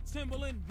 [0.00, 0.62] Timberland.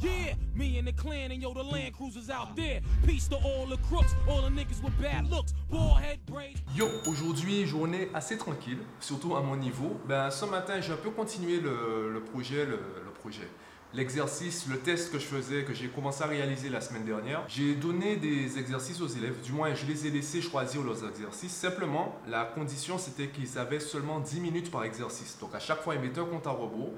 [0.00, 2.80] Yeah, me and the clan and yo, the Land Cruisers out there.
[3.06, 5.54] Peace to all the crooks, all the niggas with bad looks.
[6.00, 6.60] Head braids.
[6.74, 9.98] Yo, aujourd'hui, journée assez tranquille, surtout à mon niveau.
[10.06, 13.48] Ben, ce matin, j'ai un peu continué le, projet, le, le projet
[13.94, 17.74] l'exercice, le test que je faisais, que j'ai commencé à réaliser la semaine dernière, j'ai
[17.74, 21.52] donné des exercices aux élèves, du moins je les ai laissés choisir leurs exercices.
[21.52, 25.38] Simplement, la condition c'était qu'ils avaient seulement 10 minutes par exercice.
[25.40, 26.92] Donc à chaque fois, ils mettaient un compte à rebours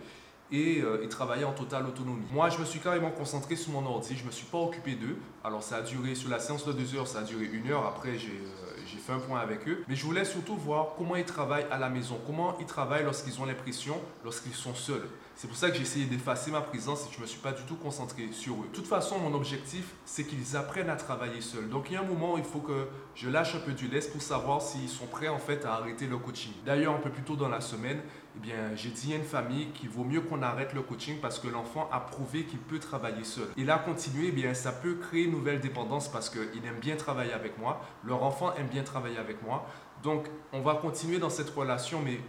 [0.52, 2.26] et euh, ils travaillaient en totale autonomie.
[2.32, 4.94] Moi, je me suis carrément concentré sur mon ordi, je ne me suis pas occupé
[4.94, 5.16] d'eux.
[5.44, 7.86] Alors ça a duré, sur la séance de 2 heures, ça a duré une heure.
[7.86, 9.84] Après, j'ai euh, fait un point avec eux.
[9.88, 13.40] Mais je voulais surtout voir comment ils travaillent à la maison, comment ils travaillent lorsqu'ils
[13.40, 15.08] ont l'impression, lorsqu'ils sont seuls.
[15.36, 17.52] C'est pour ça que j'ai essayé d'effacer ma présence et je ne me suis pas
[17.52, 18.68] du tout concentré sur eux.
[18.72, 21.68] De toute façon, mon objectif, c'est qu'ils apprennent à travailler seuls.
[21.68, 23.86] Donc il y a un moment où il faut que je lâche un peu du
[23.86, 26.52] lest pour savoir s'ils sont prêts en fait à arrêter le coaching.
[26.64, 28.00] D'ailleurs, un peu plus tôt dans la semaine,
[28.36, 31.38] eh bien, j'ai dit à une famille qu'il vaut mieux qu'on arrête le coaching parce
[31.38, 33.48] que l'enfant a prouvé qu'il peut travailler seul.
[33.56, 36.96] Et là, continuer, eh bien, ça peut créer une nouvelle dépendance parce qu'il aime bien
[36.96, 37.80] travailler avec moi.
[38.04, 39.66] Leur enfant aime bien travailler avec moi.
[40.02, 42.20] Donc, on va continuer dans cette relation, mais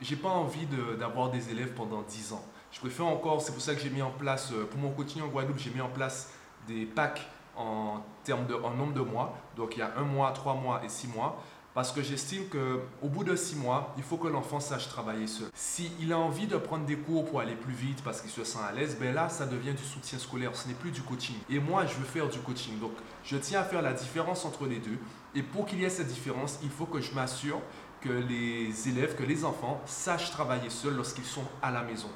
[0.00, 0.66] j'ai pas envie
[0.98, 2.44] d'avoir des élèves pendant 10 ans.
[2.70, 5.22] Je préfère encore, c'est pour ça que j'ai mis en place, euh, pour mon coaching
[5.22, 6.30] en Guadeloupe, j'ai mis en place
[6.68, 9.34] des packs en termes de en nombre de mois.
[9.56, 11.42] Donc il y a un mois, trois mois et six mois.
[11.76, 15.48] Parce que j'estime qu'au bout de six mois, il faut que l'enfant sache travailler seul.
[15.54, 18.60] S'il a envie de prendre des cours pour aller plus vite parce qu'il se sent
[18.66, 20.56] à l'aise, ben là, ça devient du soutien scolaire.
[20.56, 21.36] Ce n'est plus du coaching.
[21.50, 22.78] Et moi, je veux faire du coaching.
[22.80, 22.92] Donc,
[23.24, 24.96] je tiens à faire la différence entre les deux.
[25.34, 27.60] Et pour qu'il y ait cette différence, il faut que je m'assure
[28.00, 32.08] que les élèves, que les enfants sachent travailler seuls lorsqu'ils sont à la maison.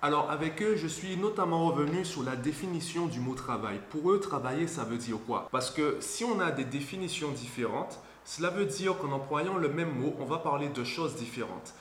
[0.00, 3.80] Alors avec eux, je suis notamment revenu sur la définition du mot travail.
[3.90, 5.48] Pour eux, travailler, ça veut dire quoi?
[5.50, 9.92] Parce que si on a des définitions différentes, cela veut dire qu'en employant le même
[9.92, 11.74] mot, on va parler de choses différentes.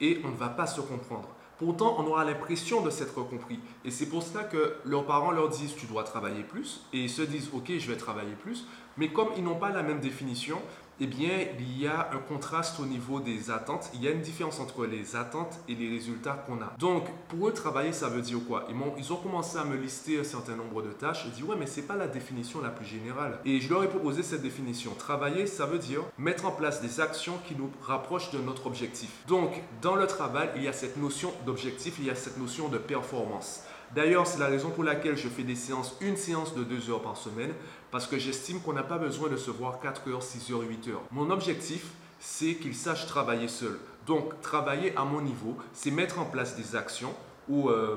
[0.00, 1.28] Et on ne va pas se comprendre.
[1.58, 3.60] Pourtant, on aura l'impression de s'être compris.
[3.84, 6.80] Et c'est pour cela que leurs parents leur disent tu dois travailler plus.
[6.92, 8.66] Et ils se disent ok, je vais travailler plus.
[8.96, 10.60] Mais comme ils n'ont pas la même définition,
[11.00, 13.90] eh bien, il y a un contraste au niveau des attentes.
[13.94, 16.74] Il y a une différence entre les attentes et les résultats qu'on a.
[16.78, 18.66] Donc, pour eux, travailler, ça veut dire quoi?
[18.98, 21.22] Ils ont, commencé à me lister un certain nombre de tâches.
[21.26, 23.38] Ils disent, ouais, mais c'est pas la définition la plus générale.
[23.44, 24.92] Et je leur ai proposé cette définition.
[24.94, 29.10] Travailler, ça veut dire mettre en place des actions qui nous rapprochent de notre objectif.
[29.26, 32.68] Donc, dans le travail, il y a cette notion d'objectif, il y a cette notion
[32.68, 33.62] de performance.
[33.94, 37.02] D'ailleurs, c'est la raison pour laquelle je fais des séances, une séance de 2 heures
[37.02, 37.52] par semaine,
[37.90, 40.88] parce que j'estime qu'on n'a pas besoin de se voir 4 heures, 6 heures, 8
[40.88, 41.02] heures.
[41.10, 41.86] Mon objectif,
[42.20, 43.80] c'est qu'ils sachent travailler seuls.
[44.06, 47.12] Donc, travailler à mon niveau, c'est mettre en place des actions
[47.48, 47.96] ou euh,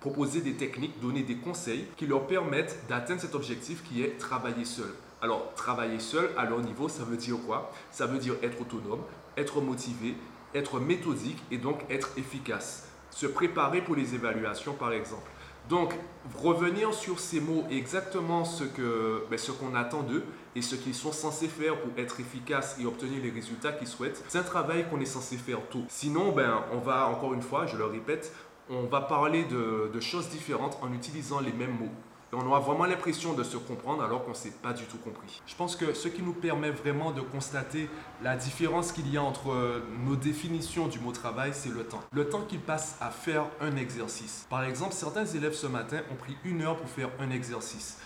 [0.00, 4.66] proposer des techniques, donner des conseils qui leur permettent d'atteindre cet objectif qui est travailler
[4.66, 4.92] seul.
[5.22, 7.72] Alors, travailler seul à leur niveau, ça veut dire quoi?
[7.90, 9.00] Ça veut dire être autonome,
[9.38, 10.16] être motivé,
[10.54, 15.30] être méthodique et donc être efficace se préparer pour les évaluations, par exemple.
[15.68, 15.94] Donc,
[16.36, 20.24] revenir sur ces mots, exactement ce que ben, ce qu'on attend d'eux
[20.56, 24.24] et ce qu'ils sont censés faire pour être efficaces et obtenir les résultats qu'ils souhaitent,
[24.26, 25.84] c'est un travail qu'on est censé faire tôt.
[25.88, 28.32] Sinon, ben, on va, encore une fois, je le répète,
[28.68, 31.92] on va parler de choses différentes en utilisant les mêmes mots.
[32.34, 35.42] On aura vraiment l'impression de se comprendre alors qu'on ne s'est pas du tout compris.
[35.46, 37.90] Je pense que ce qui nous permet vraiment de constater
[38.22, 42.00] la différence qu'il y a entre euh, nos définitions du mot travail, c'est le temps.
[42.10, 44.46] Le temps qu'ils passent à faire un exercice.
[44.48, 47.98] Par exemple, certains élèves ce matin ont pris une heure pour faire un exercice.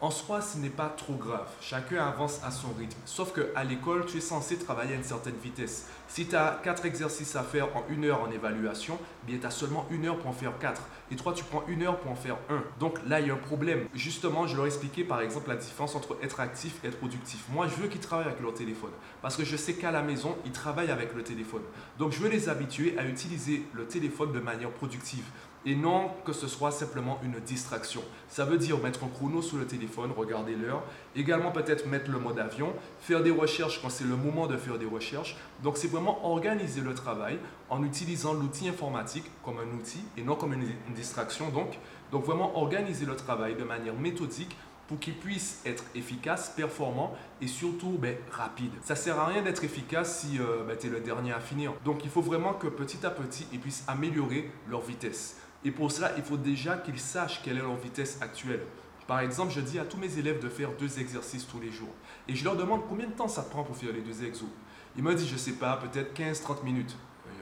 [0.00, 1.48] En soi, ce n'est pas trop grave.
[1.60, 2.96] Chacun avance à son rythme.
[3.04, 5.88] Sauf qu'à l'école, tu es censé travailler à une certaine vitesse.
[6.06, 9.50] Si tu as quatre exercices à faire en une heure en évaluation, bien tu as
[9.50, 10.82] seulement une heure pour en faire quatre.
[11.10, 12.62] Et toi, tu prends une heure pour en faire un.
[12.78, 13.88] Donc là, il y a un problème.
[13.92, 17.44] Justement, je leur ai expliqué par exemple la différence entre être actif et être productif.
[17.50, 18.92] Moi, je veux qu'ils travaillent avec leur téléphone.
[19.20, 21.62] Parce que je sais qu'à la maison, ils travaillent avec le téléphone.
[21.98, 25.24] Donc je veux les habituer à utiliser le téléphone de manière productive
[25.68, 28.00] et non que ce soit simplement une distraction.
[28.30, 30.82] Ça veut dire mettre un chrono sur le téléphone, regarder l'heure,
[31.14, 34.78] également peut-être mettre le mode avion, faire des recherches quand c'est le moment de faire
[34.78, 35.36] des recherches.
[35.62, 40.36] Donc c'est vraiment organiser le travail en utilisant l'outil informatique comme un outil et non
[40.36, 41.50] comme une, distraction.
[41.50, 41.78] Donc,
[42.12, 44.56] donc vraiment organiser le travail de manière méthodique
[44.86, 48.72] pour qu'il puisse être efficace, performant et surtout ben, rapide.
[48.80, 51.74] Ça sert à rien d'être efficace si euh, ben, tu es le dernier à finir.
[51.84, 55.36] Donc il faut vraiment que petit à petit, ils puissent améliorer leur vitesse.
[55.64, 58.62] Et pour cela, il faut déjà qu'ils sachent quelle est leur vitesse actuelle.
[59.06, 61.88] Par exemple, je dis à tous mes élèves de faire deux exercices tous les jours.
[62.28, 64.48] Et je leur demande combien de temps ça prend pour faire les deux exos.
[64.96, 66.96] Ils me disent, je ne sais pas, peut-être 15-30 minutes.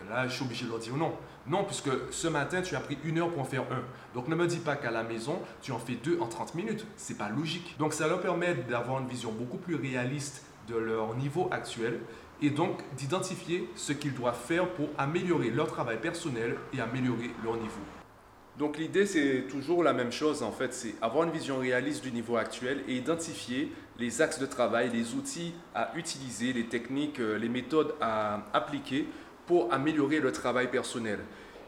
[0.08, 1.12] là, je suis obligé de leur dire non.
[1.48, 3.82] Non, puisque ce matin, tu as pris une heure pour en faire un.
[4.14, 6.86] Donc ne me dis pas qu'à la maison, tu en fais deux en 30 minutes.
[6.96, 7.76] Ce n'est pas logique.
[7.78, 12.00] Donc ça leur permet d'avoir une vision beaucoup plus réaliste de leur niveau actuel
[12.42, 17.56] et donc d'identifier ce qu'ils doivent faire pour améliorer leur travail personnel et améliorer leur
[17.56, 17.80] niveau.
[18.58, 22.10] Donc l'idée c'est toujours la même chose en fait, c'est avoir une vision réaliste du
[22.10, 27.38] niveau actuel et identifier les axes de travail, les outils à utiliser, les techniques, euh,
[27.38, 29.06] les méthodes à appliquer
[29.46, 31.18] pour améliorer le travail personnel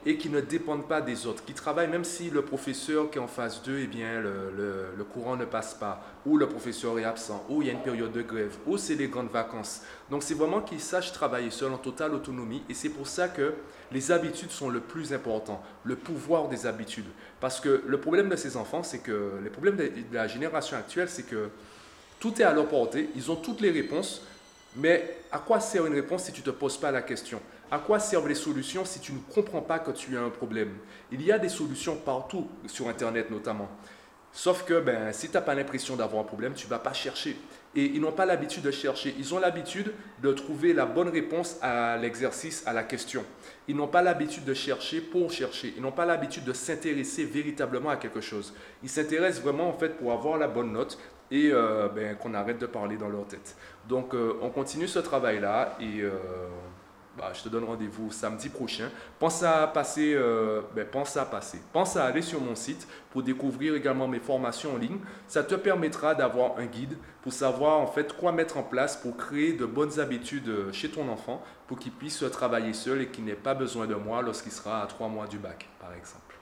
[0.08, 3.20] et qui ne dépendent pas des autres, qui travaillent même si le professeur qui est
[3.20, 7.44] en face d'eux, eh bien, le, courant ne passe pas, ou le professeur est absent,
[7.50, 9.82] ou il y a une période de grève, ou c'est les grandes vacances.
[10.10, 13.52] Donc c'est vraiment qu'ils sachent travailler seuls en totale autonomie et c'est pour ça que
[13.92, 17.08] les habitudes sont le plus important, le pouvoir des habitudes.
[17.38, 21.10] Parce que le problème de ces enfants, c'est que, les problèmes de la génération actuelle,
[21.10, 21.50] c'est que
[22.18, 24.22] tout est à leur portée, ils ont toutes les réponses,
[24.74, 27.42] mais à quoi sert une réponse si tu ne te poses pas la question?
[27.70, 30.70] À quoi servent les solutions si tu ne comprends pas que tu as un problème?
[31.12, 33.68] Il y a des solutions partout, sur Internet notamment.
[34.32, 36.92] Sauf que ben, si tu n'as pas l'impression d'avoir un problème, tu ne vas pas
[36.92, 37.36] chercher.
[37.74, 39.14] Et ils n'ont pas l'habitude de chercher.
[39.18, 39.92] Ils ont l'habitude
[40.22, 43.24] de trouver la bonne réponse à l'exercice, à la question.
[43.68, 45.74] Ils n'ont pas l'habitude de chercher pour chercher.
[45.76, 48.54] Ils n'ont pas l'habitude de s'intéresser véritablement à quelque chose.
[48.82, 50.98] Ils s'intéressent vraiment en fait pour avoir la bonne note
[51.30, 53.56] et euh, ben, qu'on arrête de parler dans leur tête.
[53.88, 56.12] Donc euh, on continue ce travail-là et euh,
[57.18, 58.88] bah, je te donne rendez-vous samedi prochain.
[59.18, 60.16] Pense à passer,
[60.74, 64.74] ben, pense à passer, pense à aller sur mon site pour découvrir également mes formations
[64.74, 64.98] en ligne.
[65.26, 69.16] Ça te permettra d'avoir un guide pour savoir en fait quoi mettre en place pour
[69.16, 73.34] créer de bonnes habitudes chez ton enfant pour qu'il puisse travailler seul et qu'il n'ait
[73.34, 76.34] pas besoin de moi lorsqu'il sera à trois mois du bac, par exemple.